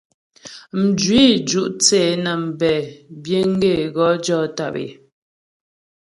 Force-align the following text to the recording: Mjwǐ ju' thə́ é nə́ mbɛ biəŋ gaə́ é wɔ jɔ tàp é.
Mjwǐ 0.81 1.21
ju' 1.49 1.73
thə́ 1.83 2.03
é 2.09 2.13
nə́ 2.23 2.35
mbɛ 2.47 2.73
biəŋ 3.23 3.47
gaə́ 3.61 3.75
é 3.81 3.83
wɔ 3.95 4.07
jɔ 4.25 4.39
tàp 4.55 4.75
é. 4.83 4.87